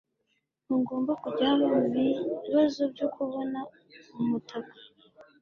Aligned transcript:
ntugomba 0.65 1.11
kujya 1.23 1.49
mubibazo 1.59 2.81
byo 2.93 3.07
kubona 3.15 3.59
umutaka 4.19 4.75